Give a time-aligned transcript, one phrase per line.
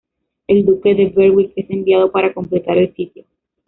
[0.47, 3.23] El Duque de Berwick es enviado para completar el sitio.